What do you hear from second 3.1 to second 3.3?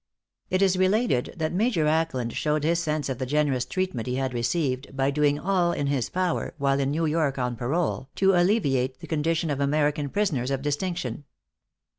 the